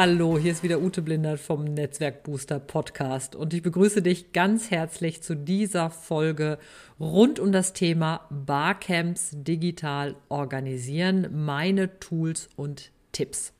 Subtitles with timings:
[0.00, 4.70] Hallo, hier ist wieder Ute Blindert vom Netzwerk Booster Podcast und ich begrüße dich ganz
[4.70, 6.60] herzlich zu dieser Folge
[7.00, 13.52] rund um das Thema Barcamps digital organisieren, meine Tools und Tipps.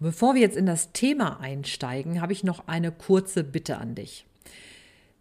[0.00, 3.94] Und bevor wir jetzt in das Thema einsteigen, habe ich noch eine kurze Bitte an
[3.94, 4.24] dich.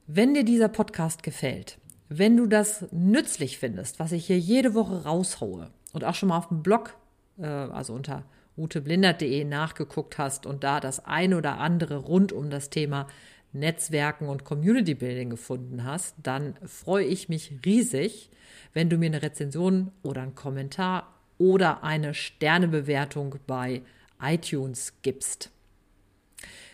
[0.08, 5.04] Wenn dir dieser Podcast gefällt, wenn du das nützlich findest, was ich hier jede Woche
[5.04, 6.96] raushaue und auch schon mal auf dem Blog,
[7.38, 8.24] äh, also unter
[8.58, 13.08] uteblindert.de nachgeguckt hast und da das eine oder andere rund um das Thema
[13.54, 18.30] Netzwerken und Community Building gefunden hast, dann freue ich mich riesig,
[18.74, 23.82] wenn du mir eine Rezension oder einen Kommentar oder eine Sternebewertung bei
[24.22, 25.52] iTunes gibst.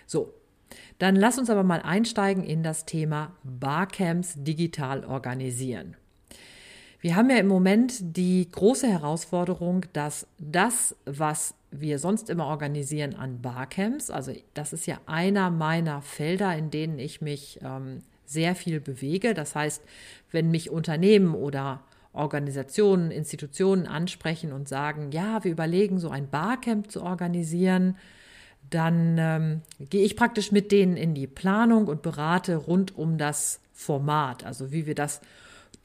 [0.06, 0.34] So,
[1.00, 5.96] dann lass uns aber mal einsteigen in das Thema Barcamps digital organisieren.
[7.00, 13.16] Wir haben ja im Moment die große Herausforderung, dass das, was wir sonst immer organisieren
[13.16, 18.56] an Barcamps, also das ist ja einer meiner Felder, in denen ich mich ähm, sehr
[18.56, 19.34] viel bewege.
[19.34, 19.82] Das heißt,
[20.32, 21.82] wenn mich Unternehmen oder
[22.14, 27.96] Organisationen, Institutionen ansprechen und sagen, ja, wir überlegen, so ein Barcamp zu organisieren,
[28.70, 33.60] dann ähm, gehe ich praktisch mit denen in die Planung und berate rund um das
[33.74, 35.22] Format, also wie wir das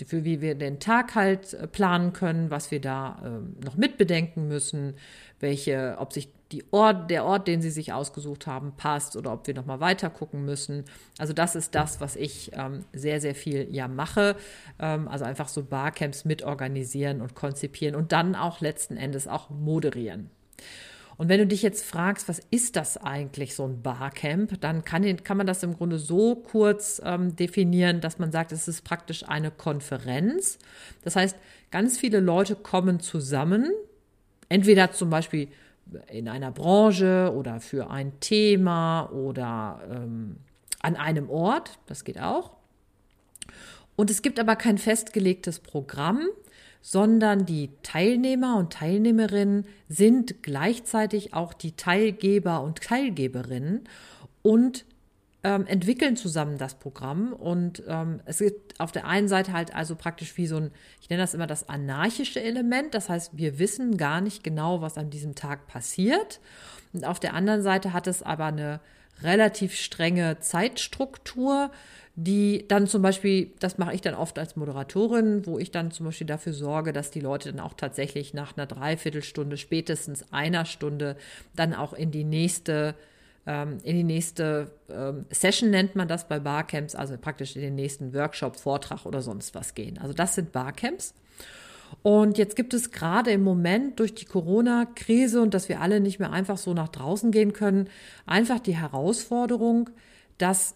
[0.05, 4.47] für wie wir den Tag halt äh, planen können, was wir da äh, noch mitbedenken
[4.49, 4.95] müssen,
[5.41, 9.47] welche, ob sich die Ort, der Ort, den sie sich ausgesucht haben, passt oder ob
[9.47, 10.85] wir noch mal weiter gucken müssen.
[11.19, 14.37] Also das ist das, was ich ähm, sehr, sehr viel ja mache.
[14.79, 20.31] Ähm, also einfach so Barcamps mitorganisieren und konzipieren und dann auch letzten Endes auch moderieren.
[21.17, 25.25] Und wenn du dich jetzt fragst, was ist das eigentlich, so ein Barcamp, dann kann,
[25.25, 29.27] kann man das im Grunde so kurz ähm, definieren, dass man sagt, es ist praktisch
[29.27, 30.59] eine Konferenz.
[31.03, 31.37] Das heißt,
[31.71, 33.73] ganz viele Leute kommen zusammen,
[34.49, 35.49] entweder zum Beispiel
[36.11, 40.37] in einer Branche oder für ein Thema oder ähm,
[40.81, 42.53] an einem Ort, das geht auch.
[43.95, 46.27] Und es gibt aber kein festgelegtes Programm,
[46.83, 53.85] sondern die Teilnehmer und Teilnehmerinnen sind gleichzeitig auch die Teilgeber und Teilgeberinnen
[54.43, 54.85] und
[55.47, 57.33] ähm, entwickeln zusammen das Programm.
[57.33, 61.09] Und ähm, es gibt auf der einen Seite halt also praktisch wie so ein, ich
[61.09, 62.95] nenne das immer das anarchische Element.
[62.95, 66.41] Das heißt, wir wissen gar nicht genau, was an diesem Tag passiert.
[66.93, 68.81] Und auf der anderen Seite hat es aber eine
[69.23, 71.71] relativ strenge Zeitstruktur
[72.19, 76.07] die dann zum Beispiel, das mache ich dann oft als Moderatorin, wo ich dann zum
[76.07, 81.17] Beispiel dafür sorge, dass die Leute dann auch tatsächlich nach einer Dreiviertelstunde, spätestens einer Stunde,
[81.55, 82.95] dann auch in die nächste
[83.47, 87.75] ähm, in die nächste ähm, Session nennt man das bei Barcamps, also praktisch in den
[87.75, 89.99] nächsten Workshop, Vortrag oder sonst was gehen.
[89.99, 91.15] Also das sind Barcamps.
[92.03, 96.19] Und jetzt gibt es gerade im Moment durch die Corona-Krise und dass wir alle nicht
[96.19, 97.89] mehr einfach so nach draußen gehen können,
[98.27, 99.91] einfach die Herausforderung,
[100.39, 100.75] dass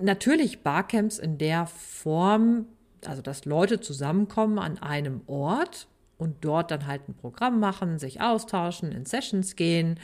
[0.00, 2.66] natürlich Barcamps in der Form,
[3.04, 5.88] also dass Leute zusammenkommen an einem Ort
[6.18, 9.98] und dort dann halt ein Programm machen, sich austauschen, in Sessions gehen,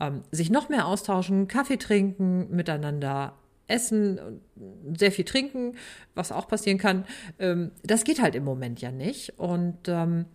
[0.00, 3.34] ähm, sich noch mehr austauschen, Kaffee trinken, miteinander
[3.68, 4.40] essen,
[4.96, 5.76] sehr viel trinken,
[6.14, 7.04] was auch passieren kann.
[7.38, 9.38] Ähm, das geht halt im Moment ja nicht.
[9.38, 10.26] Und ähm,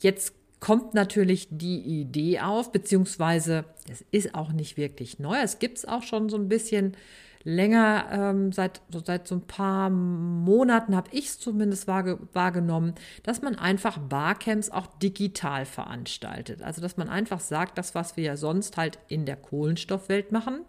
[0.00, 5.36] jetzt kommt natürlich die Idee auf, beziehungsweise es ist auch nicht wirklich neu.
[5.42, 6.96] Es gibt es auch schon so ein bisschen
[7.44, 13.56] länger, ähm, seit, seit so ein paar Monaten habe ich es zumindest wahrgenommen, dass man
[13.56, 16.62] einfach Barcamps auch digital veranstaltet.
[16.62, 20.60] Also dass man einfach sagt, das, was wir ja sonst halt in der Kohlenstoffwelt machen,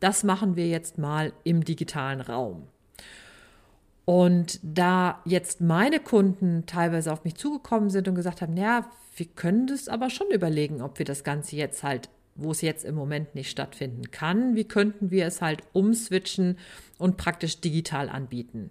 [0.00, 2.66] das machen wir jetzt mal im digitalen Raum.
[4.04, 9.26] Und da jetzt meine Kunden teilweise auf mich zugekommen sind und gesagt haben, ja, wir
[9.26, 12.94] können das aber schon überlegen, ob wir das Ganze jetzt halt wo es jetzt im
[12.94, 16.58] Moment nicht stattfinden kann, wie könnten wir es halt umswitchen
[16.98, 18.70] und praktisch digital anbieten.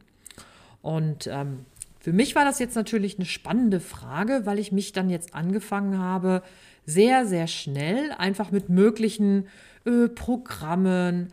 [0.81, 1.65] Und ähm,
[1.99, 5.97] für mich war das jetzt natürlich eine spannende Frage, weil ich mich dann jetzt angefangen
[5.97, 6.43] habe,
[6.85, 9.47] sehr, sehr schnell einfach mit möglichen
[9.85, 11.29] äh, Programmen,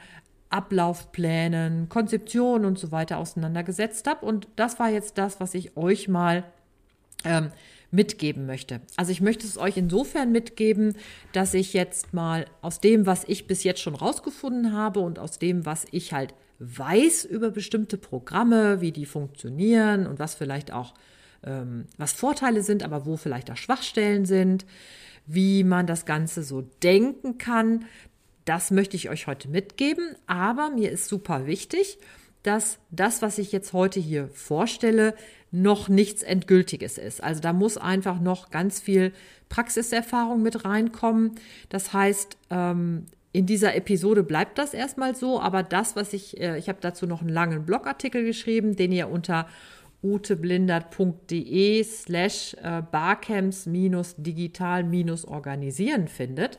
[0.48, 4.24] Ablaufplänen, Konzeptionen und so weiter auseinandergesetzt habe.
[4.24, 6.44] Und das war jetzt das, was ich euch mal
[7.24, 7.50] ähm,
[7.92, 8.80] mitgeben möchte.
[8.96, 10.96] Also ich möchte es euch insofern mitgeben,
[11.32, 15.38] dass ich jetzt mal aus dem, was ich bis jetzt schon rausgefunden habe und aus
[15.38, 20.94] dem, was ich halt weiß über bestimmte Programme, wie die funktionieren und was vielleicht auch
[21.44, 24.64] ähm, was Vorteile sind, aber wo vielleicht auch Schwachstellen sind,
[25.26, 27.84] wie man das Ganze so denken kann.
[28.44, 31.98] Das möchte ich euch heute mitgeben, aber mir ist super wichtig,
[32.42, 35.14] dass das, was ich jetzt heute hier vorstelle,
[35.50, 37.22] noch nichts Endgültiges ist.
[37.22, 39.12] Also da muss einfach noch ganz viel
[39.48, 41.32] Praxiserfahrung mit reinkommen.
[41.68, 46.58] Das heißt, ähm, in dieser Episode bleibt das erstmal so, aber das, was ich, äh,
[46.58, 49.46] ich habe dazu noch einen langen Blogartikel geschrieben, den ihr unter
[50.02, 54.84] uteblindert.de slash äh, barcamps digital
[55.24, 56.56] organisieren findet,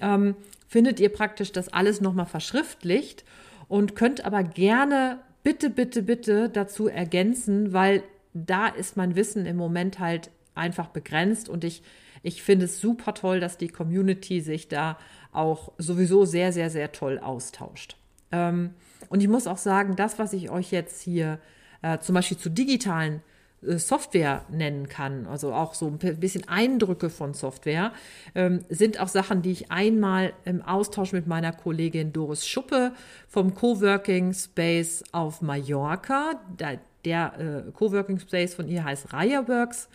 [0.00, 0.34] ähm,
[0.66, 3.24] findet ihr praktisch das alles nochmal verschriftlicht
[3.70, 8.02] und könnt aber gerne bitte, bitte, bitte dazu ergänzen, weil
[8.34, 11.84] da ist mein Wissen im Moment halt einfach begrenzt und ich,
[12.24, 14.98] ich finde es super toll, dass die Community sich da
[15.30, 17.96] auch sowieso sehr, sehr, sehr toll austauscht.
[18.32, 18.74] Ähm,
[19.08, 21.38] und ich muss auch sagen, das, was ich euch jetzt hier
[21.82, 23.22] äh, zum Beispiel zu digitalen
[23.62, 27.92] Software nennen kann, also auch so ein bisschen Eindrücke von Software,
[28.34, 32.92] ähm, sind auch Sachen, die ich einmal im Austausch mit meiner Kollegin Doris Schuppe
[33.28, 39.88] vom Coworking Space auf Mallorca, der, der äh, Coworking Space von ihr heißt Rayaworks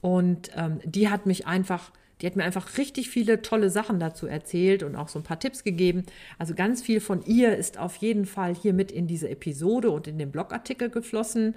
[0.00, 4.26] und ähm, die hat mich einfach die hat mir einfach richtig viele tolle Sachen dazu
[4.26, 6.04] erzählt und auch so ein paar Tipps gegeben.
[6.38, 10.06] Also ganz viel von ihr ist auf jeden Fall hier mit in diese Episode und
[10.06, 11.56] in den Blogartikel geflossen.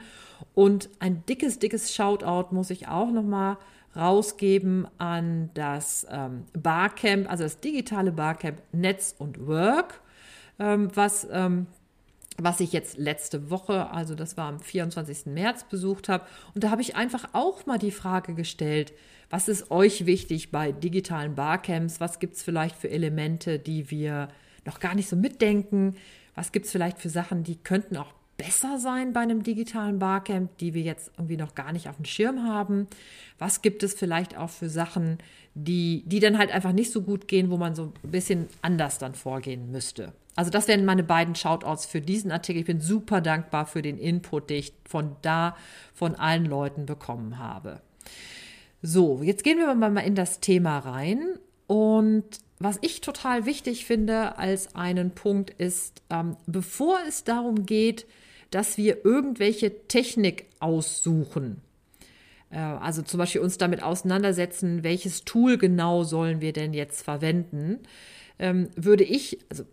[0.53, 3.57] Und ein dickes, dickes Shoutout muss ich auch nochmal
[3.95, 10.01] rausgeben an das ähm, Barcamp, also das digitale Barcamp Netz und Work,
[10.59, 11.67] ähm, was ähm,
[12.41, 15.27] was ich jetzt letzte Woche, also das war am 24.
[15.27, 16.25] März besucht habe.
[16.55, 18.93] Und da habe ich einfach auch mal die Frage gestellt,
[19.29, 21.99] was ist euch wichtig bei digitalen Barcamps?
[21.99, 24.29] Was gibt es vielleicht für Elemente, die wir
[24.65, 25.95] noch gar nicht so mitdenken?
[26.35, 30.57] Was gibt es vielleicht für Sachen, die könnten auch besser sein bei einem digitalen Barcamp,
[30.57, 32.87] die wir jetzt irgendwie noch gar nicht auf dem Schirm haben?
[33.37, 35.17] Was gibt es vielleicht auch für Sachen,
[35.53, 38.97] die, die dann halt einfach nicht so gut gehen, wo man so ein bisschen anders
[38.97, 40.13] dann vorgehen müsste?
[40.35, 42.61] Also das wären meine beiden Shoutouts für diesen Artikel.
[42.61, 45.57] Ich bin super dankbar für den Input, den ich von da
[45.93, 47.81] von allen Leuten bekommen habe.
[48.81, 51.37] So, jetzt gehen wir mal in das Thema rein.
[51.67, 52.23] Und
[52.57, 58.05] was ich total wichtig finde als einen Punkt ist, ähm, bevor es darum geht,
[58.51, 61.61] dass wir irgendwelche Technik aussuchen,
[62.51, 67.79] äh, also zum Beispiel uns damit auseinandersetzen, welches Tool genau sollen wir denn jetzt verwenden,
[68.39, 69.63] ähm, würde ich, also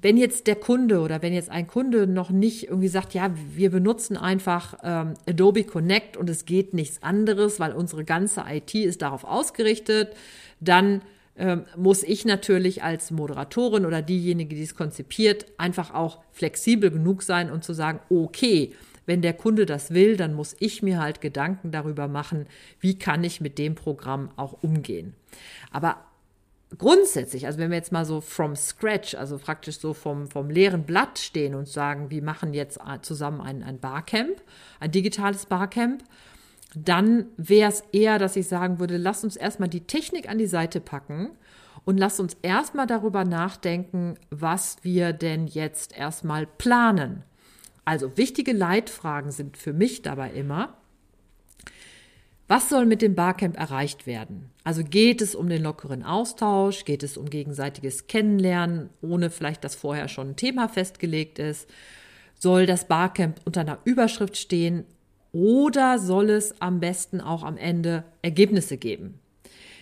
[0.00, 3.70] wenn jetzt der Kunde oder wenn jetzt ein Kunde noch nicht irgendwie sagt, ja, wir
[3.70, 9.00] benutzen einfach ähm, Adobe Connect und es geht nichts anderes, weil unsere ganze IT ist
[9.00, 10.14] darauf ausgerichtet,
[10.60, 11.00] dann
[11.36, 17.22] ähm, muss ich natürlich als Moderatorin oder diejenige, die es konzipiert, einfach auch flexibel genug
[17.22, 18.72] sein und zu sagen, okay,
[19.06, 22.46] wenn der Kunde das will, dann muss ich mir halt Gedanken darüber machen,
[22.80, 25.14] wie kann ich mit dem Programm auch umgehen.
[25.70, 25.98] Aber
[26.78, 30.84] grundsätzlich, also wenn wir jetzt mal so from scratch, also praktisch so vom, vom leeren
[30.84, 34.42] Blatt stehen und sagen, wir machen jetzt zusammen ein, ein Barcamp,
[34.80, 36.02] ein digitales Barcamp,
[36.74, 40.46] dann wäre es eher, dass ich sagen würde, lass uns erstmal die Technik an die
[40.46, 41.30] Seite packen
[41.84, 47.22] und lass uns erstmal darüber nachdenken, was wir denn jetzt erstmal planen.
[47.84, 50.76] Also wichtige Leitfragen sind für mich dabei immer,
[52.46, 54.50] was soll mit dem Barcamp erreicht werden?
[54.64, 56.84] Also geht es um den lockeren Austausch?
[56.84, 61.70] Geht es um gegenseitiges Kennenlernen, ohne vielleicht, dass vorher schon ein Thema festgelegt ist?
[62.38, 64.84] Soll das Barcamp unter einer Überschrift stehen?
[65.34, 69.18] Oder soll es am besten auch am Ende Ergebnisse geben?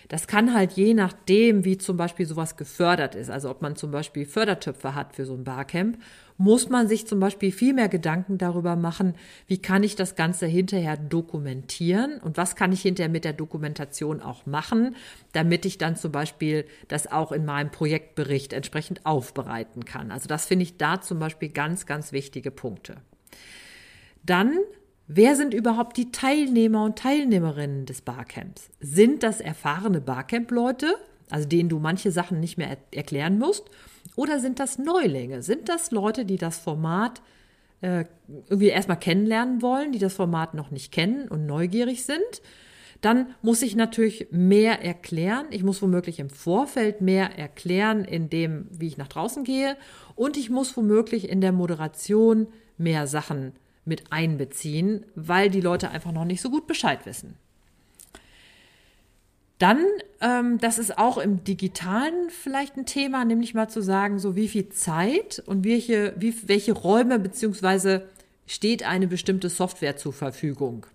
[0.09, 3.91] Das kann halt je nachdem, wie zum Beispiel sowas gefördert ist, also ob man zum
[3.91, 5.99] Beispiel Fördertöpfe hat für so ein Barcamp,
[6.37, 9.13] muss man sich zum Beispiel viel mehr Gedanken darüber machen,
[9.45, 14.21] wie kann ich das Ganze hinterher dokumentieren und was kann ich hinterher mit der Dokumentation
[14.21, 14.95] auch machen,
[15.33, 20.11] damit ich dann zum Beispiel das auch in meinem Projektbericht entsprechend aufbereiten kann.
[20.11, 22.95] Also das finde ich da zum Beispiel ganz, ganz wichtige Punkte.
[24.25, 24.57] Dann
[25.07, 28.69] Wer sind überhaupt die Teilnehmer und Teilnehmerinnen des Barcamps?
[28.79, 30.95] Sind das erfahrene Barcamp-Leute,
[31.29, 33.65] also denen du manche Sachen nicht mehr er erklären musst?
[34.15, 35.43] Oder sind das Neulinge?
[35.43, 37.21] Sind das Leute, die das Format
[37.81, 38.05] äh,
[38.47, 42.41] irgendwie erstmal kennenlernen wollen, die das Format noch nicht kennen und neugierig sind?
[43.01, 45.47] Dann muss ich natürlich mehr erklären.
[45.49, 49.75] Ich muss womöglich im Vorfeld mehr erklären, in dem, wie ich nach draußen gehe.
[50.15, 53.51] Und ich muss womöglich in der Moderation mehr Sachen
[53.85, 57.35] mit einbeziehen, weil die Leute einfach noch nicht so gut Bescheid wissen.
[59.59, 59.85] Dann,
[60.19, 64.47] ähm, das ist auch im Digitalen vielleicht ein Thema, nämlich mal zu sagen, so wie
[64.47, 68.09] viel Zeit und welche, wie, welche Räume beziehungsweise
[68.45, 70.85] steht eine bestimmte Software zur Verfügung.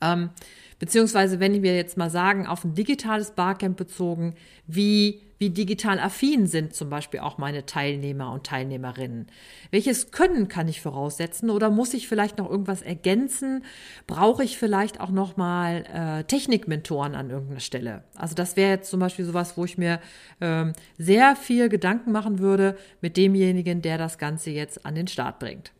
[0.00, 0.30] Ähm,
[0.78, 4.34] beziehungsweise, wenn wir jetzt mal sagen, auf ein digitales Barcamp bezogen,
[4.66, 9.26] wie wie digital affin sind zum Beispiel auch meine Teilnehmer und Teilnehmerinnen?
[9.70, 13.64] Welches Können kann ich voraussetzen oder muss ich vielleicht noch irgendwas ergänzen?
[14.06, 18.04] Brauche ich vielleicht auch noch mal äh, Technikmentoren an irgendeiner Stelle?
[18.16, 20.00] Also das wäre jetzt zum Beispiel sowas, wo ich mir
[20.40, 25.38] ähm, sehr viel Gedanken machen würde mit demjenigen, der das Ganze jetzt an den Start
[25.38, 25.72] bringt.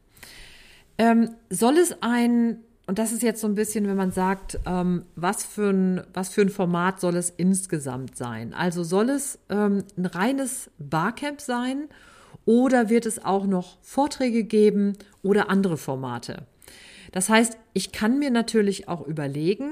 [0.99, 5.05] Ähm, soll es ein und das ist jetzt so ein bisschen, wenn man sagt, ähm,
[5.15, 8.55] was, für ein, was für ein Format soll es insgesamt sein?
[8.55, 11.89] Also soll es ähm, ein reines Barcamp sein
[12.47, 16.47] oder wird es auch noch Vorträge geben oder andere Formate?
[17.13, 19.71] Das heißt, ich kann mir natürlich auch überlegen,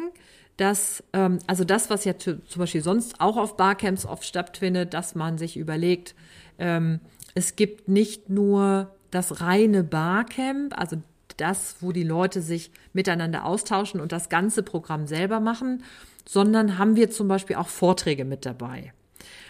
[0.59, 5.15] dass, ähm, also das, was ja zum Beispiel sonst auch auf Barcamps oft stattfindet, dass
[5.15, 6.15] man sich überlegt,
[6.59, 7.01] ähm,
[7.35, 10.99] es gibt nicht nur das reine Barcamp, also
[11.37, 15.83] das, wo die Leute sich miteinander austauschen und das ganze Programm selber machen,
[16.27, 18.93] sondern haben wir zum Beispiel auch Vorträge mit dabei.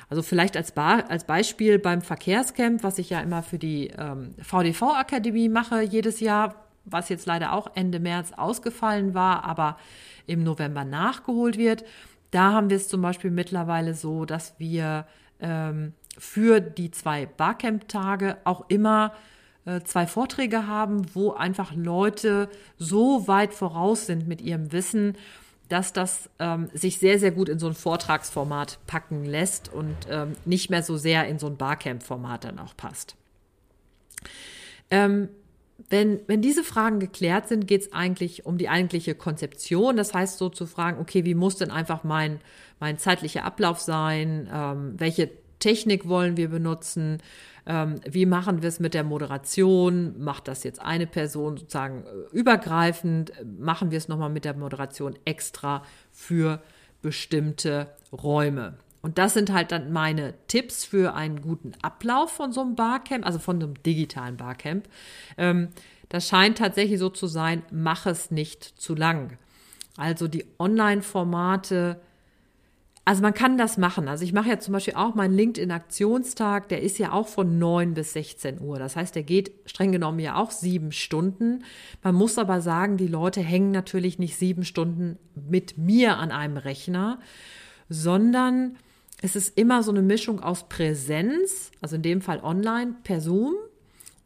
[0.09, 4.35] Also vielleicht als, Bar, als Beispiel beim Verkehrscamp, was ich ja immer für die ähm,
[4.40, 9.76] VDV-Akademie mache jedes Jahr, was jetzt leider auch Ende März ausgefallen war, aber
[10.26, 11.85] im November nachgeholt wird.
[12.31, 15.07] Da haben wir es zum Beispiel mittlerweile so, dass wir
[15.40, 19.12] ähm, für die zwei Barcamp-Tage auch immer
[19.85, 25.16] zwei Vorträge haben, wo einfach Leute so weit voraus sind mit ihrem Wissen,
[25.68, 30.37] dass das ähm, sich sehr, sehr gut in so ein Vortragsformat packen lässt und ähm,
[30.44, 33.16] nicht mehr so sehr in so ein Barcamp-Format dann auch passt.
[34.90, 35.28] Ähm,
[35.90, 39.96] wenn, wenn diese Fragen geklärt sind, geht es eigentlich um die eigentliche Konzeption.
[39.96, 42.40] Das heißt, so zu fragen, okay, wie muss denn einfach mein,
[42.80, 44.49] mein zeitlicher Ablauf sein?
[44.52, 47.19] Ähm, welche Technik wollen wir benutzen?
[47.67, 50.15] Ähm, wie machen wir es mit der Moderation?
[50.23, 53.33] Macht das jetzt eine Person sozusagen äh, übergreifend?
[53.59, 55.83] Machen wir es nochmal mit der Moderation extra
[56.13, 56.63] für
[57.03, 58.75] bestimmte Räume?
[59.03, 63.25] Und das sind halt dann meine Tipps für einen guten Ablauf von so einem Barcamp,
[63.25, 64.89] also von so einem digitalen Barcamp.
[65.37, 65.69] Ähm,
[66.09, 69.39] das scheint tatsächlich so zu sein, mach es nicht zu lang.
[69.97, 72.01] Also die Online-Formate
[73.07, 74.09] also man kann das machen.
[74.09, 77.95] Also ich mache ja zum Beispiel auch meinen LinkedIn-Aktionstag, der ist ja auch von 9
[77.95, 78.81] bis 16 Uhr.
[78.81, 81.63] Das heißt, der geht streng genommen ja auch sieben Stunden.
[82.03, 86.57] Man muss aber sagen, die Leute hängen natürlich nicht sieben Stunden mit mir an einem
[86.57, 87.21] Rechner,
[87.89, 88.77] sondern
[89.23, 93.55] es ist immer so eine Mischung aus Präsenz, also in dem Fall online, per Zoom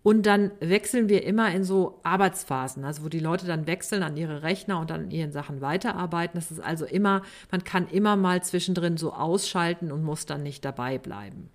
[0.02, 4.16] und dann wechseln wir immer in so Arbeitsphasen, also wo die Leute dann wechseln an
[4.16, 6.40] ihre Rechner und in ihren Sachen weiterarbeiten.
[6.40, 10.64] Das ist also immer, man kann immer mal zwischendrin so ausschalten und muss dann nicht
[10.64, 11.50] dabei bleiben.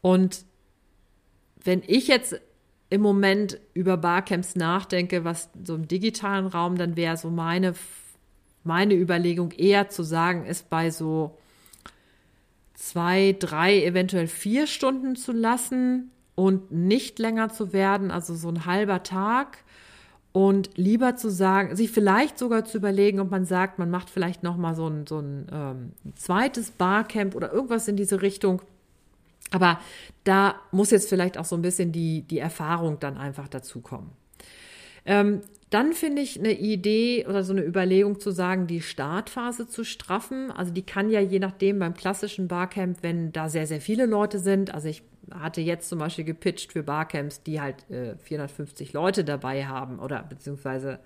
[0.00, 0.44] Und
[1.64, 2.40] wenn ich jetzt
[2.88, 7.74] im Moment über Barcamps nachdenke, was so im digitalen Raum, dann wäre so meine,
[8.62, 11.36] meine Überlegung eher zu sagen, ist bei so
[12.74, 18.66] zwei, drei, eventuell vier Stunden zu lassen und nicht länger zu werden, also so ein
[18.66, 19.58] halber Tag
[20.32, 24.42] und lieber zu sagen, sich vielleicht sogar zu überlegen, ob man sagt, man macht vielleicht
[24.42, 28.60] noch mal so ein, so ein ähm, zweites Barcamp oder irgendwas in diese Richtung.
[29.52, 29.78] Aber
[30.24, 34.10] da muss jetzt vielleicht auch so ein bisschen die, die Erfahrung dann einfach dazukommen.
[35.06, 39.82] Ähm, dann finde ich eine Idee oder so eine Überlegung zu sagen, die Startphase zu
[39.84, 40.52] straffen.
[40.52, 44.38] Also die kann ja je nachdem beim klassischen Barcamp, wenn da sehr, sehr viele Leute
[44.38, 44.72] sind.
[44.72, 49.66] Also ich hatte jetzt zum Beispiel gepitcht für Barcamps, die halt äh, 450 Leute dabei
[49.66, 51.00] haben oder beziehungsweise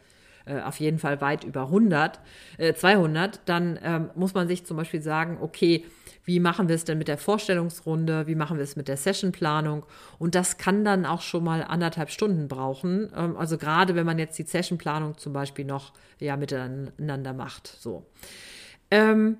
[0.48, 2.20] äh, auf jeden Fall weit über 100,
[2.58, 5.84] äh, 200, dann ähm, muss man sich zum Beispiel sagen, okay,
[6.24, 9.84] wie machen wir es denn mit der Vorstellungsrunde, wie machen wir es mit der Sessionplanung
[10.18, 13.10] und das kann dann auch schon mal anderthalb Stunden brauchen.
[13.16, 18.06] Ähm, also gerade wenn man jetzt die Sessionplanung zum Beispiel noch ja miteinander macht, so.
[18.90, 19.38] Ähm,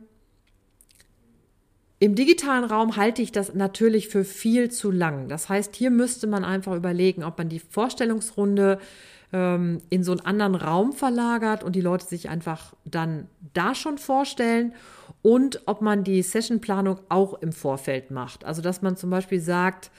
[2.01, 5.29] im digitalen Raum halte ich das natürlich für viel zu lang.
[5.29, 8.79] Das heißt, hier müsste man einfach überlegen, ob man die Vorstellungsrunde
[9.33, 13.99] ähm, in so einen anderen Raum verlagert und die Leute sich einfach dann da schon
[13.99, 14.73] vorstellen
[15.23, 18.45] und ob man die Sessionplanung auch im Vorfeld macht.
[18.45, 19.91] Also dass man zum Beispiel sagt,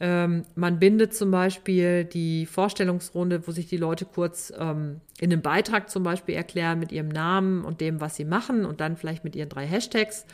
[0.00, 5.42] ähm, man bindet zum Beispiel die Vorstellungsrunde, wo sich die Leute kurz ähm, in einem
[5.42, 9.24] Beitrag zum Beispiel erklären mit ihrem Namen und dem, was sie machen und dann vielleicht
[9.24, 10.24] mit ihren drei Hashtags.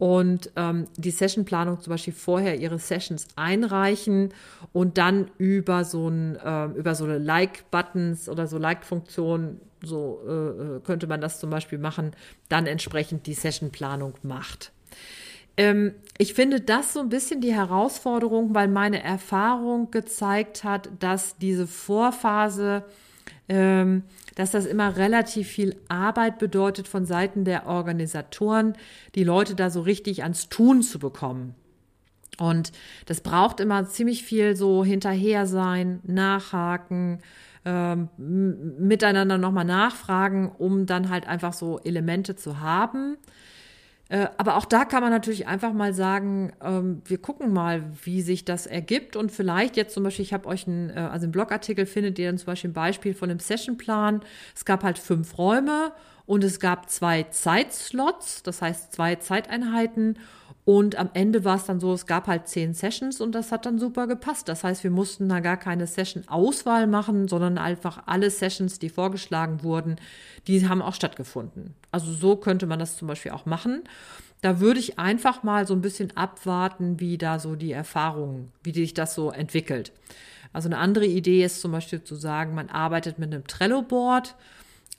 [0.00, 4.30] Und ähm, die Sessionplanung zum Beispiel vorher ihre Sessions einreichen
[4.72, 10.80] und dann über so ein ähm, über so Like-Buttons oder so Like-Funktionen so äh, äh,
[10.80, 12.12] könnte man das zum Beispiel machen,
[12.48, 14.72] dann entsprechend die Sessionplanung macht.
[15.58, 21.36] Ähm, ich finde das so ein bisschen die Herausforderung, weil meine Erfahrung gezeigt hat, dass
[21.36, 22.84] diese Vorphase
[24.36, 28.74] dass das immer relativ viel Arbeit bedeutet von Seiten der Organisatoren,
[29.14, 31.54] die Leute da so richtig ans Tun zu bekommen.
[32.38, 32.72] Und
[33.06, 37.18] das braucht immer ziemlich viel so hinterher sein, nachhaken,
[37.64, 43.18] ähm, miteinander nochmal nachfragen, um dann halt einfach so Elemente zu haben.
[44.10, 48.22] Äh, aber auch da kann man natürlich einfach mal sagen, ähm, wir gucken mal, wie
[48.22, 49.14] sich das ergibt.
[49.14, 52.26] Und vielleicht jetzt zum Beispiel, ich habe euch einen, äh, also im Blogartikel findet ihr
[52.26, 54.22] dann zum Beispiel ein Beispiel von einem Sessionplan.
[54.54, 55.92] Es gab halt fünf Räume
[56.26, 60.18] und es gab zwei Zeitslots, das heißt zwei Zeiteinheiten.
[60.70, 63.66] Und am Ende war es dann so, es gab halt zehn Sessions und das hat
[63.66, 64.48] dann super gepasst.
[64.48, 69.64] Das heißt, wir mussten da gar keine Session-Auswahl machen, sondern einfach alle Sessions, die vorgeschlagen
[69.64, 69.96] wurden,
[70.46, 71.74] die haben auch stattgefunden.
[71.90, 73.82] Also so könnte man das zum Beispiel auch machen.
[74.42, 78.72] Da würde ich einfach mal so ein bisschen abwarten, wie da so die Erfahrungen, wie
[78.72, 79.90] sich das so entwickelt.
[80.52, 84.36] Also eine andere Idee ist zum Beispiel zu sagen, man arbeitet mit einem Trello-Board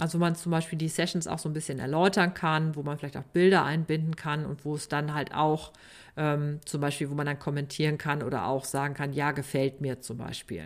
[0.01, 2.98] also wo man zum Beispiel die Sessions auch so ein bisschen erläutern kann, wo man
[2.98, 5.72] vielleicht auch Bilder einbinden kann und wo es dann halt auch
[6.17, 10.01] ähm, zum Beispiel, wo man dann kommentieren kann oder auch sagen kann, ja, gefällt mir
[10.01, 10.65] zum Beispiel.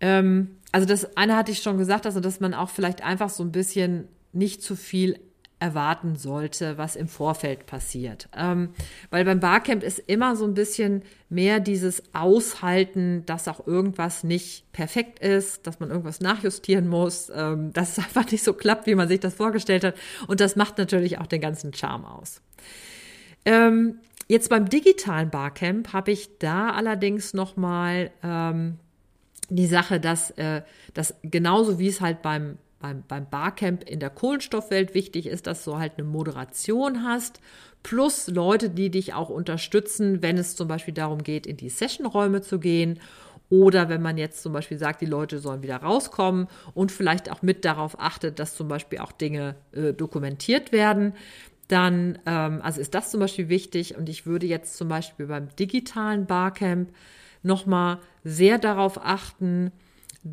[0.00, 3.44] Ähm, also das eine hatte ich schon gesagt, also dass man auch vielleicht einfach so
[3.44, 5.20] ein bisschen nicht zu viel
[5.66, 8.28] erwarten sollte, was im Vorfeld passiert.
[8.36, 8.70] Ähm,
[9.10, 14.70] weil beim Barcamp ist immer so ein bisschen mehr dieses Aushalten, dass auch irgendwas nicht
[14.70, 18.94] perfekt ist, dass man irgendwas nachjustieren muss, ähm, dass es einfach nicht so klappt, wie
[18.94, 19.96] man sich das vorgestellt hat.
[20.28, 22.42] Und das macht natürlich auch den ganzen Charme aus.
[23.44, 28.78] Ähm, jetzt beim digitalen Barcamp habe ich da allerdings nochmal ähm,
[29.48, 30.62] die Sache, dass, äh,
[30.94, 35.64] dass genauso wie es halt beim beim, beim Barcamp in der Kohlenstoffwelt wichtig ist, dass
[35.64, 37.40] du halt eine Moderation hast,
[37.82, 42.42] plus Leute, die dich auch unterstützen, wenn es zum Beispiel darum geht, in die Sessionräume
[42.42, 43.00] zu gehen
[43.48, 47.42] oder wenn man jetzt zum Beispiel sagt, die Leute sollen wieder rauskommen und vielleicht auch
[47.42, 51.14] mit darauf achtet, dass zum Beispiel auch Dinge äh, dokumentiert werden,
[51.68, 53.96] dann ähm, also ist das zum Beispiel wichtig.
[53.96, 56.90] Und ich würde jetzt zum Beispiel beim digitalen Barcamp
[57.42, 59.70] nochmal sehr darauf achten,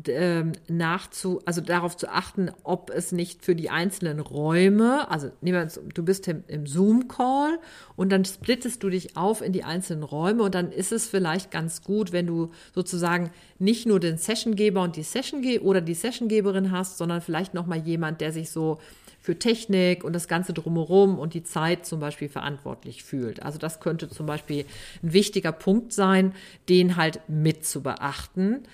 [0.06, 5.68] ähm, nachzu, also darauf zu achten, ob es nicht für die einzelnen Räume, also nehmen
[5.68, 7.58] wir, du bist im, im Zoom-Call
[7.96, 11.50] und dann splittest du dich auf in die einzelnen Räume und dann ist es vielleicht
[11.50, 16.70] ganz gut, wenn du sozusagen nicht nur den Sessiongeber und die Session oder die Sessiongeberin
[16.70, 18.78] hast, sondern vielleicht noch mal jemand, der sich so
[19.24, 23.42] für Technik und das Ganze drumherum und die Zeit zum Beispiel verantwortlich fühlt.
[23.42, 24.66] Also das könnte zum Beispiel
[25.02, 26.34] ein wichtiger Punkt sein,
[26.68, 28.64] den halt mit zu beachten.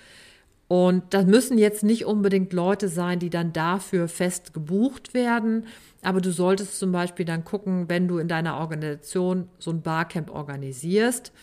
[0.71, 5.65] Und das müssen jetzt nicht unbedingt Leute sein, die dann dafür fest gebucht werden.
[6.01, 10.31] Aber du solltest zum Beispiel dann gucken, wenn du in deiner Organisation so ein Barcamp
[10.33, 11.33] organisierst,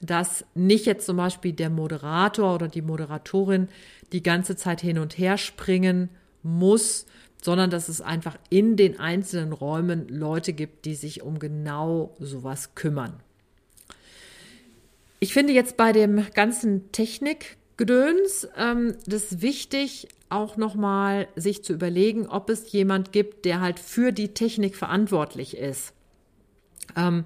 [0.00, 3.66] dass nicht jetzt zum Beispiel der Moderator oder die Moderatorin
[4.12, 6.08] die ganze Zeit hin und her springen
[6.44, 7.04] muss,
[7.42, 12.76] sondern dass es einfach in den einzelnen Räumen Leute gibt, die sich um genau sowas
[12.76, 13.14] kümmern.
[15.18, 21.64] Ich finde jetzt bei dem ganzen Technik Gedöns, ähm, das ist wichtig, auch nochmal sich
[21.64, 25.94] zu überlegen, ob es jemand gibt, der halt für die Technik verantwortlich ist.
[26.96, 27.24] Ähm,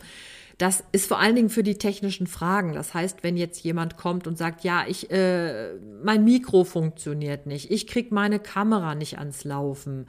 [0.59, 2.75] das ist vor allen Dingen für die technischen Fragen.
[2.75, 5.73] Das heißt, wenn jetzt jemand kommt und sagt, ja, ich, äh,
[6.05, 10.07] mein Mikro funktioniert nicht, ich krieg meine Kamera nicht ans Laufen.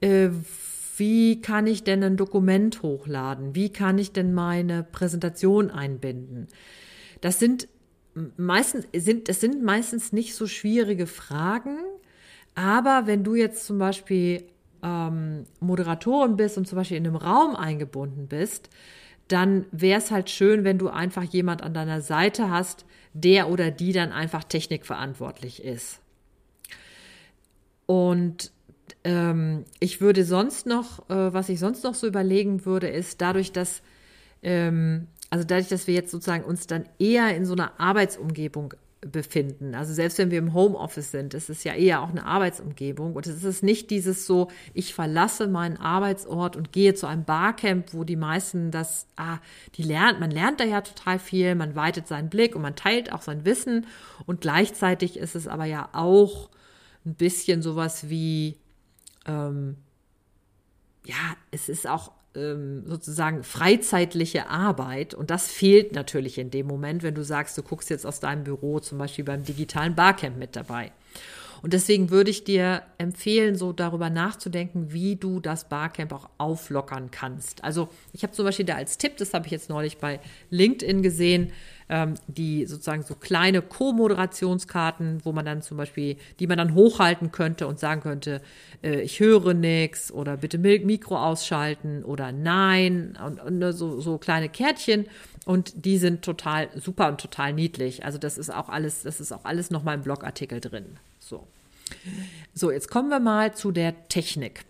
[0.00, 0.30] Äh,
[0.96, 3.56] wie kann ich denn ein Dokument hochladen?
[3.56, 6.46] Wie kann ich denn meine Präsentation einbinden?
[7.20, 7.66] Das sind
[8.36, 11.78] meistens sind, das sind meistens nicht so schwierige Fragen,
[12.54, 14.44] aber wenn du jetzt zum Beispiel
[14.82, 18.70] ähm, Moderatorin bist und zum Beispiel in einem Raum eingebunden bist,
[19.28, 23.70] dann wäre es halt schön, wenn du einfach jemand an deiner Seite hast, der oder
[23.70, 26.00] die dann einfach technikverantwortlich ist.
[27.86, 28.52] Und
[29.02, 33.52] ähm, ich würde sonst noch, äh, was ich sonst noch so überlegen würde, ist dadurch,
[33.52, 33.82] dass
[34.42, 39.74] ähm, also dadurch, dass wir jetzt sozusagen uns dann eher in so einer Arbeitsumgebung befinden.
[39.74, 43.16] Also selbst wenn wir im Homeoffice sind, ist es ja eher auch eine Arbeitsumgebung.
[43.16, 47.92] Und es ist nicht dieses so, ich verlasse meinen Arbeitsort und gehe zu einem Barcamp,
[47.94, 49.38] wo die meisten das, ah,
[49.74, 53.12] die lernt, man lernt da ja total viel, man weitet seinen Blick und man teilt
[53.12, 53.88] auch sein Wissen.
[54.26, 56.48] Und gleichzeitig ist es aber ja auch
[57.04, 58.56] ein bisschen sowas wie,
[59.26, 59.78] ähm,
[61.04, 67.14] ja, es ist auch sozusagen freizeitliche Arbeit und das fehlt natürlich in dem Moment, wenn
[67.14, 70.90] du sagst, du guckst jetzt aus deinem Büro zum Beispiel beim digitalen Barcamp mit dabei.
[71.62, 77.10] Und deswegen würde ich dir empfehlen, so darüber nachzudenken, wie du das Barcamp auch auflockern
[77.10, 77.64] kannst.
[77.64, 80.20] Also ich habe zum Beispiel da als Tipp, das habe ich jetzt neulich bei
[80.50, 81.52] LinkedIn gesehen,
[81.88, 87.32] ähm, die sozusagen so kleine Co-Moderationskarten, wo man dann zum Beispiel, die man dann hochhalten
[87.32, 88.40] könnte und sagen könnte,
[88.82, 94.48] äh, ich höre nichts oder bitte Mikro ausschalten oder nein und, und so, so kleine
[94.48, 95.06] Kärtchen
[95.44, 98.04] und die sind total super und total niedlich.
[98.04, 100.96] Also das ist auch alles, das ist auch alles nochmal im Blogartikel drin.
[101.18, 101.46] So.
[102.54, 104.64] So, jetzt kommen wir mal zu der Technik.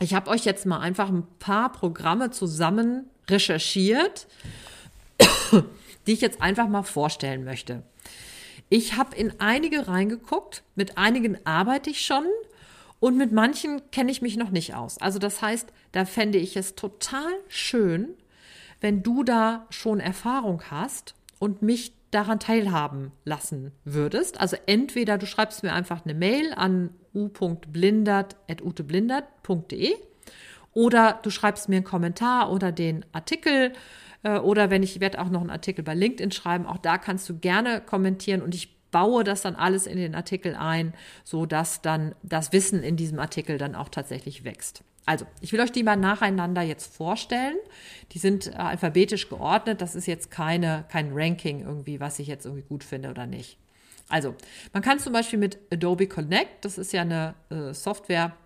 [0.00, 4.26] Ich habe euch jetzt mal einfach ein paar Programme zusammen recherchiert
[6.06, 7.82] die ich jetzt einfach mal vorstellen möchte.
[8.68, 12.24] Ich habe in einige reingeguckt, mit einigen arbeite ich schon
[13.00, 14.98] und mit manchen kenne ich mich noch nicht aus.
[14.98, 18.10] Also das heißt, da fände ich es total schön,
[18.80, 24.40] wenn du da schon Erfahrung hast und mich daran teilhaben lassen würdest.
[24.40, 29.94] Also entweder du schreibst mir einfach eine Mail an u.blindert.uteblindert.de
[30.72, 33.72] oder du schreibst mir einen Kommentar oder den Artikel
[34.28, 37.38] oder wenn ich werde auch noch einen Artikel bei LinkedIn schreiben, auch da kannst du
[37.38, 42.14] gerne kommentieren und ich baue das dann alles in den Artikel ein, so dass dann
[42.22, 44.82] das Wissen in diesem Artikel dann auch tatsächlich wächst.
[45.06, 47.56] Also, ich will euch die mal nacheinander jetzt vorstellen.
[48.12, 49.80] Die sind äh, alphabetisch geordnet.
[49.80, 53.58] Das ist jetzt keine, kein Ranking irgendwie, was ich jetzt irgendwie gut finde oder nicht.
[54.08, 54.34] Also,
[54.72, 58.36] man kann zum Beispiel mit Adobe Connect, das ist ja eine äh, Software,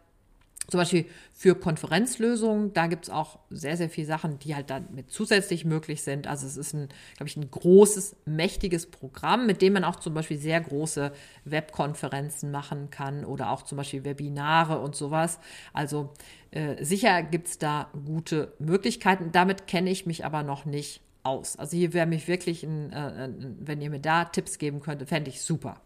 [0.69, 4.89] zum Beispiel für Konferenzlösungen, da gibt es auch sehr, sehr viele Sachen, die halt dann
[4.95, 6.27] mit zusätzlich möglich sind.
[6.27, 10.15] Also es ist ein, glaube ich, ein großes, mächtiges Programm, mit dem man auch zum
[10.15, 11.13] Beispiel sehr große
[11.45, 15.39] Webkonferenzen machen kann oder auch zum Beispiel Webinare und sowas.
[15.73, 16.13] Also
[16.51, 19.33] äh, sicher gibt es da gute Möglichkeiten.
[19.33, 21.57] Damit kenne ich mich aber noch nicht aus.
[21.57, 25.31] Also hier wäre mich wirklich, ein, äh, wenn ihr mir da Tipps geben könntet, fände
[25.31, 25.81] ich super.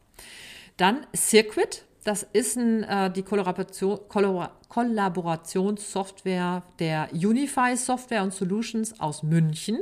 [0.77, 3.99] Dann Circuit, das ist ein, äh, die Kollaboration,
[4.69, 9.81] Kollaborationssoftware der Unify Software und Solutions aus München.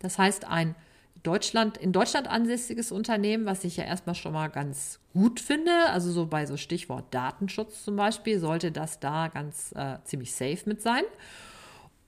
[0.00, 0.74] Das heißt, ein
[1.22, 5.70] Deutschland, in Deutschland ansässiges Unternehmen, was ich ja erstmal schon mal ganz gut finde.
[5.90, 10.62] Also so bei so Stichwort Datenschutz zum Beispiel sollte das da ganz äh, ziemlich safe
[10.64, 11.04] mit sein.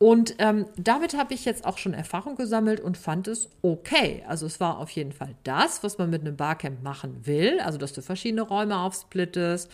[0.02, 4.24] Und ähm, damit habe ich jetzt auch schon Erfahrung gesammelt und fand es okay.
[4.26, 7.60] Also es war auf jeden Fall das, was man mit einem Barcamp machen will.
[7.60, 9.70] Also dass du verschiedene Räume aufsplittest,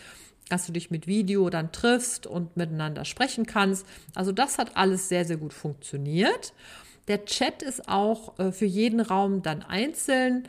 [0.50, 3.86] dass du dich mit Video dann triffst und miteinander sprechen kannst.
[4.14, 6.52] Also das hat alles sehr, sehr gut funktioniert.
[7.08, 10.46] Der Chat ist auch äh, für jeden Raum dann einzeln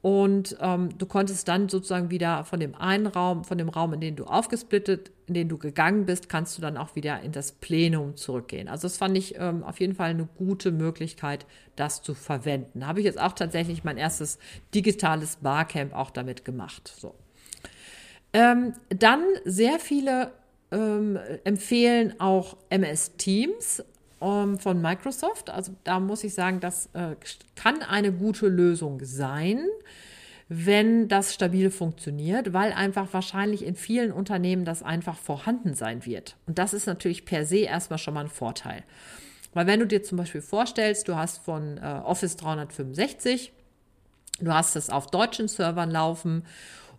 [0.00, 4.00] und ähm, du konntest dann sozusagen wieder von dem einen Raum, von dem Raum, in
[4.00, 7.52] den du aufgesplittet, in den du gegangen bist, kannst du dann auch wieder in das
[7.52, 8.68] Plenum zurückgehen.
[8.68, 12.86] Also das fand ich ähm, auf jeden Fall eine gute Möglichkeit, das zu verwenden.
[12.86, 14.38] Habe ich jetzt auch tatsächlich mein erstes
[14.74, 16.92] digitales Barcamp auch damit gemacht.
[16.96, 17.14] So.
[18.32, 20.32] Ähm, dann sehr viele
[20.70, 23.82] ähm, empfehlen auch MS Teams
[24.20, 25.50] ähm, von Microsoft.
[25.50, 27.16] Also da muss ich sagen, das äh,
[27.54, 29.64] kann eine gute Lösung sein,
[30.48, 36.36] wenn das stabil funktioniert, weil einfach wahrscheinlich in vielen Unternehmen das einfach vorhanden sein wird.
[36.46, 38.82] Und das ist natürlich per se erstmal schon mal ein Vorteil.
[39.52, 43.52] Weil wenn du dir zum Beispiel vorstellst, du hast von äh, Office 365,
[44.40, 46.44] du hast es auf deutschen Servern laufen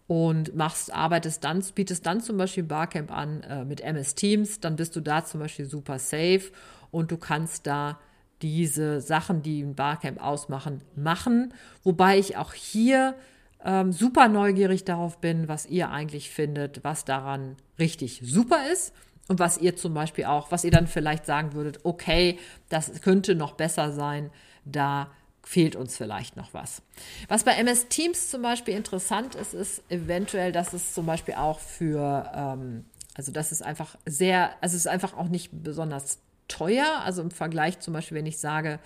[0.07, 4.75] und machst, arbeitest dann, bietest dann zum Beispiel Barcamp an äh, mit MS Teams, dann
[4.75, 6.51] bist du da zum Beispiel super safe
[6.91, 7.99] und du kannst da
[8.41, 11.53] diese Sachen, die ein Barcamp ausmachen, machen.
[11.83, 13.15] Wobei ich auch hier
[13.63, 18.93] ähm, super neugierig darauf bin, was ihr eigentlich findet, was daran richtig super ist
[19.27, 23.35] und was ihr zum Beispiel auch, was ihr dann vielleicht sagen würdet, okay, das könnte
[23.35, 24.31] noch besser sein,
[24.65, 25.11] da
[25.43, 26.81] fehlt uns vielleicht noch was.
[27.27, 31.59] Was bei MS Teams zum Beispiel interessant ist, ist eventuell, dass es zum Beispiel auch
[31.59, 37.01] für, ähm, also das ist einfach sehr, also es ist einfach auch nicht besonders teuer.
[37.03, 38.79] Also im Vergleich zum Beispiel, wenn ich sage,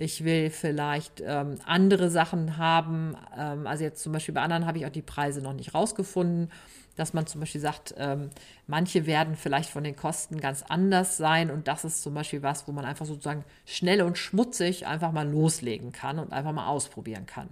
[0.00, 3.16] ich will vielleicht ähm, andere Sachen haben.
[3.36, 6.50] Ähm, also jetzt zum Beispiel bei anderen habe ich auch die Preise noch nicht rausgefunden,
[6.96, 8.30] dass man zum Beispiel sagt, ähm,
[8.66, 12.66] manche werden vielleicht von den Kosten ganz anders sein und das ist zum Beispiel was,
[12.66, 17.26] wo man einfach sozusagen schnell und schmutzig einfach mal loslegen kann und einfach mal ausprobieren
[17.26, 17.48] kann.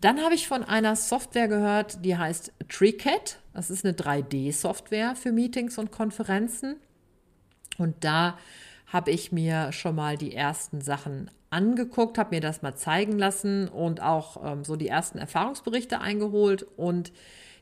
[0.00, 3.38] Dann habe ich von einer Software gehört, die heißt TreeCat.
[3.54, 6.76] Das ist eine 3D-Software für Meetings und Konferenzen.
[7.78, 8.38] Und da
[8.86, 13.68] habe ich mir schon mal die ersten Sachen angeguckt, habe mir das mal zeigen lassen
[13.68, 16.66] und auch ähm, so die ersten Erfahrungsberichte eingeholt.
[16.76, 17.12] Und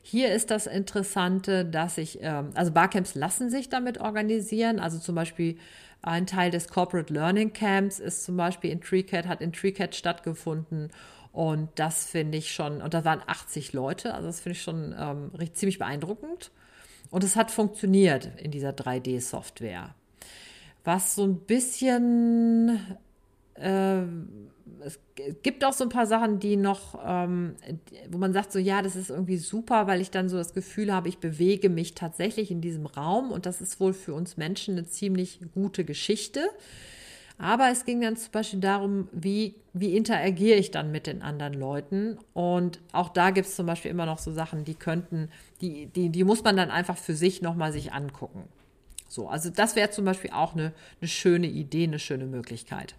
[0.01, 4.79] hier ist das Interessante, dass ich, ähm, also Barcamps lassen sich damit organisieren.
[4.79, 5.57] Also zum Beispiel
[6.01, 10.91] Ein Teil des Corporate Learning Camps ist zum Beispiel in TreeCat, hat in TreeCat stattgefunden.
[11.31, 14.95] Und das finde ich schon, und da waren 80 Leute, also das finde ich schon
[14.97, 16.51] ähm, ziemlich beeindruckend.
[17.09, 19.95] Und es hat funktioniert in dieser 3D-Software.
[20.85, 22.79] Was so ein bisschen,
[23.55, 24.03] äh,
[24.81, 24.99] es
[25.43, 27.55] gibt auch so ein paar Sachen, die noch, ähm,
[28.09, 30.93] wo man sagt, so ja, das ist irgendwie super, weil ich dann so das Gefühl
[30.93, 34.77] habe, ich bewege mich tatsächlich in diesem Raum und das ist wohl für uns Menschen
[34.77, 36.41] eine ziemlich gute Geschichte.
[37.37, 41.53] Aber es ging dann zum Beispiel darum, wie, wie interagiere ich dann mit den anderen
[41.53, 42.17] Leuten.
[42.33, 46.09] Und auch da gibt es zum Beispiel immer noch so Sachen, die könnten, die, die,
[46.09, 48.43] die muss man dann einfach für sich nochmal sich angucken.
[49.07, 52.95] So, also das wäre zum Beispiel auch eine, eine schöne Idee, eine schöne Möglichkeit.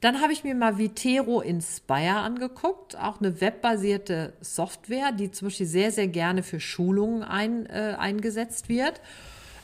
[0.00, 5.66] Dann habe ich mir mal Vitero Inspire angeguckt, auch eine webbasierte Software, die zum Beispiel
[5.66, 9.00] sehr, sehr gerne für Schulungen ein, äh, eingesetzt wird.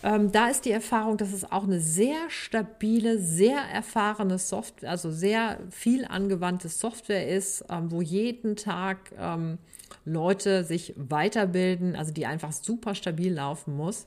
[0.02, 5.10] Ähm, da ist die Erfahrung, dass es auch eine sehr stabile, sehr erfahrene Software, also
[5.10, 9.56] sehr viel angewandte Software ist, ähm, wo jeden Tag ähm,
[10.04, 14.06] Leute sich weiterbilden, also die einfach super stabil laufen muss.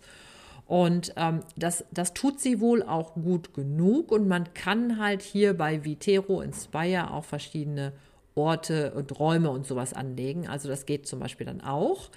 [0.70, 4.12] Und ähm, das, das tut sie wohl auch gut genug.
[4.12, 7.92] Und man kann halt hier bei Vitero Inspire auch verschiedene
[8.36, 10.48] Orte und Räume und sowas anlegen.
[10.48, 12.12] Also das geht zum Beispiel dann auch.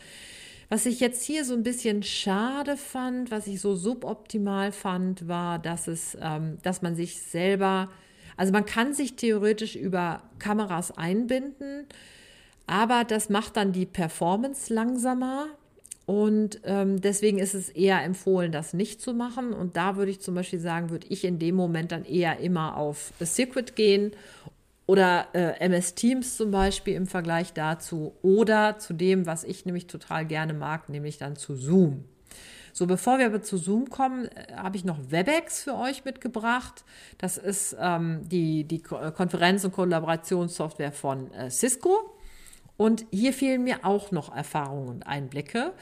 [0.69, 5.59] Was ich jetzt hier so ein bisschen schade fand, was ich so suboptimal fand, war,
[5.59, 7.89] dass es, ähm, dass man sich selber,
[8.37, 11.87] also man kann sich theoretisch über Kameras einbinden,
[12.67, 15.47] aber das macht dann die Performance langsamer.
[16.13, 19.55] Und ähm, deswegen ist es eher empfohlen, das nicht zu machen.
[19.55, 22.77] Und da würde ich zum Beispiel sagen, würde ich in dem Moment dann eher immer
[22.77, 24.13] auf Secret gehen
[24.85, 29.87] oder äh, MS Teams zum Beispiel im Vergleich dazu oder zu dem, was ich nämlich
[29.87, 32.05] total gerne mag, nämlich dann zu Zoom.
[32.75, 36.85] So, bevor wir aber zu Zoom kommen, äh, habe ich noch WebEx für euch mitgebracht.
[37.17, 42.13] Das ist ähm, die, die Konferenz- und Kollaborationssoftware von äh, Cisco.
[42.77, 45.73] Und hier fehlen mir auch noch Erfahrungen und Einblicke.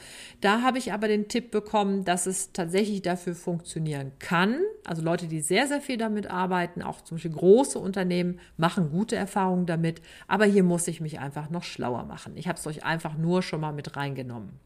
[0.41, 4.59] Da habe ich aber den Tipp bekommen, dass es tatsächlich dafür funktionieren kann.
[4.85, 9.15] Also Leute, die sehr, sehr viel damit arbeiten, auch zum Beispiel große Unternehmen, machen gute
[9.15, 10.01] Erfahrungen damit.
[10.27, 12.33] Aber hier muss ich mich einfach noch schlauer machen.
[12.35, 14.59] Ich habe es euch einfach nur schon mal mit reingenommen.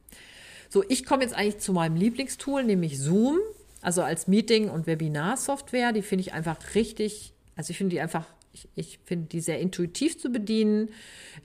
[0.70, 3.38] So, ich komme jetzt eigentlich zu meinem Lieblingstool, nämlich Zoom.
[3.82, 5.94] Also als Meeting- und Webinar-Software.
[5.94, 9.60] Die finde ich einfach richtig, also ich finde die einfach ich, ich finde die sehr
[9.60, 10.90] intuitiv zu bedienen.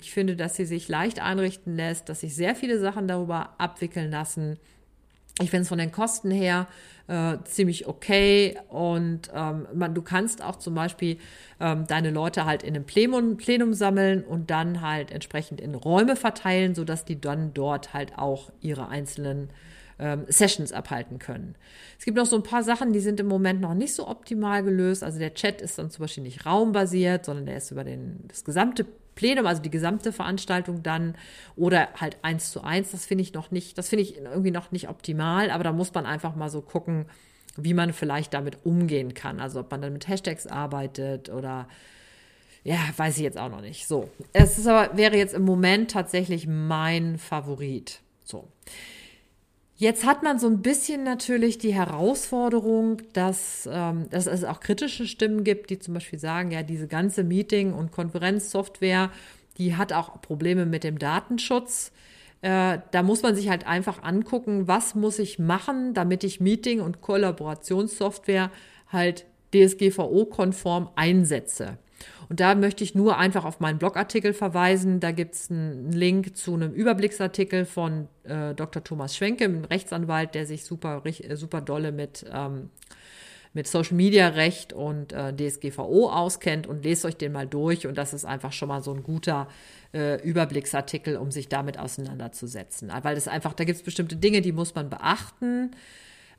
[0.01, 4.11] Ich finde, dass sie sich leicht einrichten lässt, dass sich sehr viele Sachen darüber abwickeln
[4.11, 4.59] lassen.
[5.40, 6.68] Ich finde es von den Kosten her
[7.11, 11.18] äh, ziemlich okay und ähm, man, du kannst auch zum Beispiel
[11.59, 16.14] ähm, deine Leute halt in einem Plenum, Plenum sammeln und dann halt entsprechend in Räume
[16.14, 19.51] verteilen, sodass die dann dort halt auch ihre einzelnen
[19.99, 21.57] ähm, Sessions abhalten können.
[21.99, 24.62] Es gibt noch so ein paar Sachen, die sind im Moment noch nicht so optimal
[24.62, 25.03] gelöst.
[25.03, 28.44] Also der Chat ist dann zum Beispiel nicht raumbasiert, sondern der ist über den, das
[28.44, 31.14] gesamte Plenum, also die gesamte Veranstaltung dann
[31.57, 32.90] oder halt eins zu eins.
[32.90, 35.92] Das finde ich noch nicht, das finde ich irgendwie noch nicht optimal, aber da muss
[35.92, 37.07] man einfach mal so gucken,
[37.57, 39.40] wie man vielleicht damit umgehen kann.
[39.40, 41.68] Also ob man dann mit Hashtags arbeitet oder
[42.62, 43.87] ja, weiß ich jetzt auch noch nicht.
[43.87, 48.01] So, es ist aber wäre jetzt im Moment tatsächlich mein Favorit.
[48.25, 48.49] So.
[49.81, 55.07] Jetzt hat man so ein bisschen natürlich die Herausforderung, dass, ähm, dass es auch kritische
[55.07, 59.11] Stimmen gibt, die zum Beispiel sagen, ja, diese ganze Meeting- und Konferenzsoftware,
[59.57, 61.93] die hat auch Probleme mit dem Datenschutz.
[62.43, 66.83] Äh, da muss man sich halt einfach angucken, was muss ich machen, damit ich Meeting-
[66.83, 68.51] und Kollaborationssoftware
[68.93, 71.79] halt DSGVO-konform einsetze.
[72.31, 75.01] Und da möchte ich nur einfach auf meinen Blogartikel verweisen.
[75.01, 78.85] Da gibt es einen Link zu einem Überblicksartikel von äh, Dr.
[78.85, 82.71] Thomas Schwenke, einem Rechtsanwalt, der sich super, äh, super dolle mit, ähm,
[83.53, 87.88] mit Social Media Recht und äh, DSGVO auskennt und lest euch den mal durch.
[87.88, 89.49] Und das ist einfach schon mal so ein guter
[89.93, 92.93] äh, Überblicksartikel, um sich damit auseinanderzusetzen.
[93.03, 95.73] Weil es einfach, da gibt es bestimmte Dinge, die muss man beachten.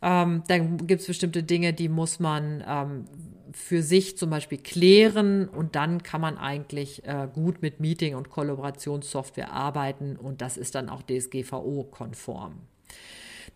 [0.02, 3.06] Ähm, dann gibt es bestimmte Dinge, die muss man ähm,
[3.54, 8.30] für sich zum Beispiel klären und dann kann man eigentlich äh, gut mit Meeting- und
[8.30, 12.54] Kollaborationssoftware arbeiten und das ist dann auch DSGVO-konform.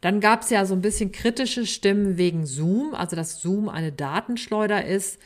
[0.02, 3.92] Dann gab es ja so ein bisschen kritische Stimmen wegen Zoom, also dass Zoom eine
[3.92, 5.20] Datenschleuder ist.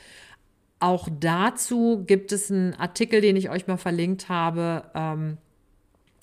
[0.80, 5.38] Auch dazu gibt es einen Artikel, den ich euch mal verlinkt habe, ähm,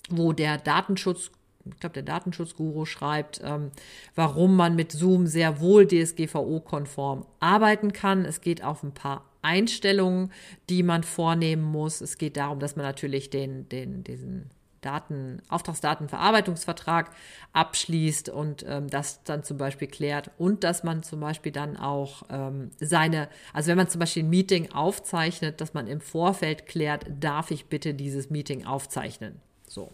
[0.08, 1.30] wo der Datenschutz
[1.72, 3.70] ich glaube, der Datenschutzguru schreibt, ähm,
[4.14, 8.24] warum man mit Zoom sehr wohl DSGVO-konform arbeiten kann.
[8.24, 10.32] Es geht auf ein paar Einstellungen,
[10.68, 12.00] die man vornehmen muss.
[12.00, 14.50] Es geht darum, dass man natürlich den, den, diesen
[14.80, 17.10] Daten, Auftragsdatenverarbeitungsvertrag
[17.52, 22.22] abschließt und ähm, das dann zum Beispiel klärt und dass man zum Beispiel dann auch
[22.30, 27.04] ähm, seine, also wenn man zum Beispiel ein Meeting aufzeichnet, dass man im Vorfeld klärt,
[27.18, 29.40] darf ich bitte dieses Meeting aufzeichnen.
[29.66, 29.90] So.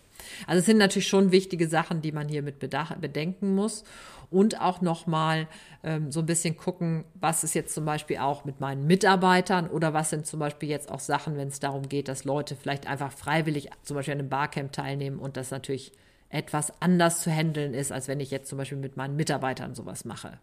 [0.47, 3.85] Also es sind natürlich schon wichtige Sachen, die man hier mit bedenken muss
[4.31, 5.47] und auch nochmal
[5.83, 9.93] ähm, so ein bisschen gucken, was ist jetzt zum Beispiel auch mit meinen Mitarbeitern oder
[9.93, 13.13] was sind zum Beispiel jetzt auch Sachen, wenn es darum geht, dass Leute vielleicht einfach
[13.13, 15.93] freiwillig zum Beispiel an einem Barcamp teilnehmen und das natürlich
[16.31, 20.05] etwas anders zu handeln ist, als wenn ich jetzt zum Beispiel mit meinen Mitarbeitern sowas
[20.05, 20.39] mache.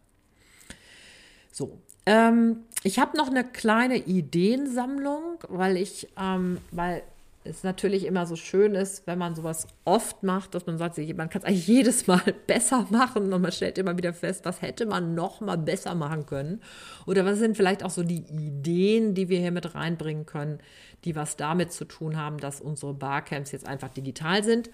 [1.51, 7.01] So, ähm, ich habe noch eine kleine Ideensammlung, weil ich, ähm, weil
[7.43, 11.29] es natürlich immer so schön ist, wenn man sowas oft macht, dass man sagt, man
[11.29, 14.85] kann es eigentlich jedes Mal besser machen und man stellt immer wieder fest, was hätte
[14.85, 16.61] man noch mal besser machen können
[17.05, 20.59] oder was sind vielleicht auch so die Ideen, die wir hier mit reinbringen können,
[21.05, 24.69] die was damit zu tun haben, dass unsere Barcamps jetzt einfach digital sind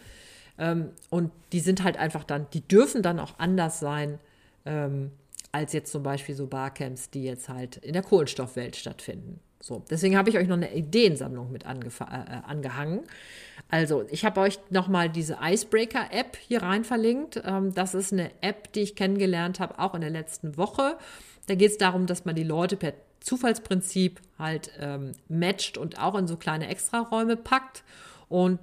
[0.58, 4.20] ähm, und die sind halt einfach dann, die dürfen dann auch anders sein
[4.66, 5.12] ähm,
[5.52, 9.40] als jetzt zum Beispiel so Barcamps, die jetzt halt in der Kohlenstoffwelt stattfinden.
[9.68, 13.00] So, deswegen habe ich euch noch eine Ideensammlung mit äh, äh, angehangen.
[13.68, 17.42] Also, ich habe euch nochmal diese Icebreaker-App hier rein verlinkt.
[17.44, 21.00] Ähm, das ist eine App, die ich kennengelernt habe, auch in der letzten Woche.
[21.48, 26.14] Da geht es darum, dass man die Leute per Zufallsprinzip halt ähm, matcht und auch
[26.14, 27.84] in so kleine Extraräume packt.
[28.30, 28.60] Und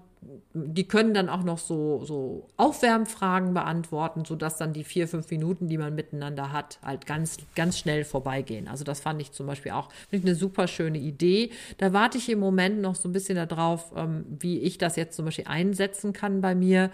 [0.55, 5.69] die können dann auch noch so, so Aufwärmfragen beantworten, sodass dann die vier, fünf Minuten,
[5.69, 8.69] die man miteinander hat, halt ganz, ganz schnell vorbeigehen.
[8.69, 11.51] Also das fand ich zum Beispiel auch eine super schöne Idee.
[11.79, 15.17] Da warte ich im Moment noch so ein bisschen darauf, ähm, wie ich das jetzt
[15.17, 16.91] zum Beispiel einsetzen kann bei mir.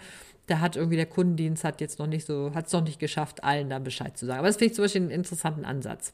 [0.47, 3.43] Da hat irgendwie der Kundendienst hat jetzt noch nicht so, hat es noch nicht geschafft,
[3.43, 4.39] allen da Bescheid zu sagen.
[4.39, 6.13] Aber das finde ich zum Beispiel einen interessanten Ansatz.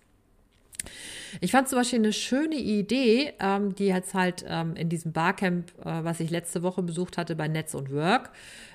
[1.41, 5.71] Ich fand zum Beispiel eine schöne Idee, ähm, die jetzt halt ähm, in diesem Barcamp,
[5.79, 8.31] äh, was ich letzte Woche besucht hatte bei Netz und Work,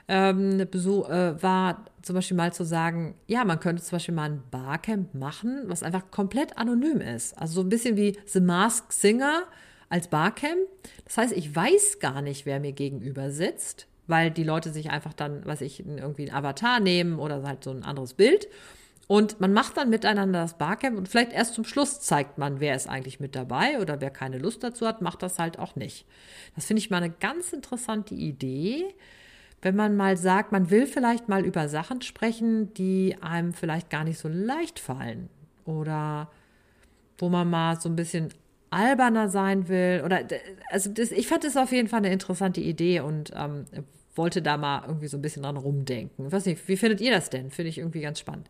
[0.08, 4.30] ähm, Besuch, äh, war zum Beispiel mal zu sagen, ja, man könnte zum Beispiel mal
[4.30, 7.38] ein Barcamp machen, was einfach komplett anonym ist.
[7.38, 9.44] Also so ein bisschen wie The Masked Singer
[9.88, 10.58] als Barcamp.
[11.04, 15.12] Das heißt, ich weiß gar nicht, wer mir gegenüber sitzt, weil die Leute sich einfach
[15.12, 18.48] dann, was ich, irgendwie ein Avatar nehmen oder halt so ein anderes Bild
[19.10, 22.76] und man macht dann miteinander das Barcamp und vielleicht erst zum Schluss zeigt man, wer
[22.76, 26.06] ist eigentlich mit dabei oder wer keine Lust dazu hat, macht das halt auch nicht.
[26.54, 28.84] Das finde ich mal eine ganz interessante Idee,
[29.62, 34.04] wenn man mal sagt, man will vielleicht mal über Sachen sprechen, die einem vielleicht gar
[34.04, 35.28] nicht so leicht fallen
[35.64, 36.30] oder
[37.18, 38.28] wo man mal so ein bisschen
[38.70, 40.20] alberner sein will oder
[40.70, 43.66] also das, ich fand das auf jeden Fall eine interessante Idee und ähm,
[44.14, 46.26] wollte da mal irgendwie so ein bisschen dran rumdenken.
[46.26, 47.50] Ich weiß nicht, wie findet ihr das denn?
[47.50, 48.48] Finde ich irgendwie ganz spannend.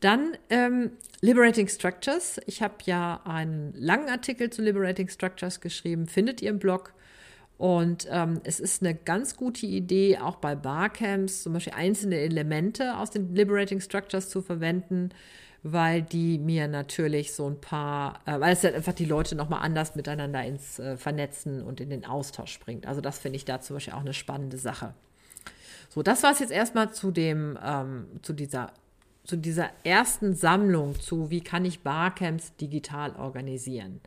[0.00, 2.40] Dann ähm, Liberating Structures.
[2.46, 6.92] Ich habe ja einen langen Artikel zu Liberating Structures geschrieben, findet ihr im Blog.
[7.58, 12.98] Und ähm, es ist eine ganz gute Idee, auch bei Barcamps zum Beispiel einzelne Elemente
[12.98, 15.08] aus den Liberating Structures zu verwenden,
[15.62, 19.62] weil die mir natürlich so ein paar, äh, weil es halt einfach die Leute nochmal
[19.62, 22.86] anders miteinander ins äh, Vernetzen und in den Austausch bringt.
[22.86, 24.92] Also das finde ich da zum Beispiel auch eine spannende Sache.
[25.88, 28.70] So, das war es jetzt erstmal zu dem, ähm, zu dieser
[29.26, 34.00] zu dieser ersten Sammlung zu, wie kann ich Barcamps digital organisieren.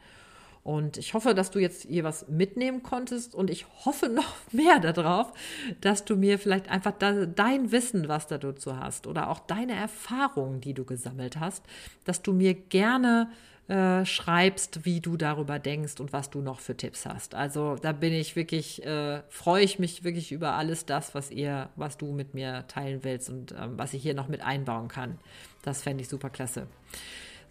[0.69, 4.79] Und ich hoffe, dass du jetzt hier was mitnehmen konntest und ich hoffe noch mehr
[4.79, 5.33] darauf,
[5.81, 10.61] dass du mir vielleicht einfach dein Wissen, was du dazu hast oder auch deine Erfahrungen,
[10.61, 11.65] die du gesammelt hast,
[12.05, 13.31] dass du mir gerne
[13.67, 17.33] äh, schreibst, wie du darüber denkst und was du noch für Tipps hast.
[17.33, 21.69] Also da bin ich wirklich, äh, freue ich mich wirklich über alles das, was ihr,
[21.77, 25.17] was du mit mir teilen willst und ähm, was ich hier noch mit einbauen kann.
[25.63, 26.67] Das fände ich super klasse.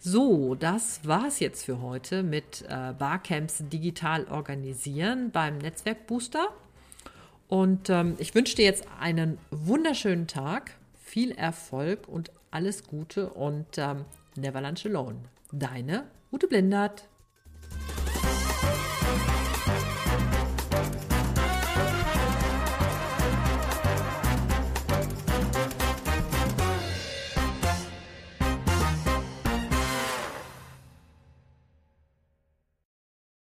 [0.01, 6.47] So, das war es jetzt für heute mit äh, Barcamps digital organisieren beim Netzwerkbooster.
[7.49, 10.71] Und ähm, ich wünsche dir jetzt einen wunderschönen Tag,
[11.03, 14.05] viel Erfolg und alles Gute und ähm,
[14.37, 15.17] never lunch alone.
[15.51, 17.09] Deine Ute Blindert.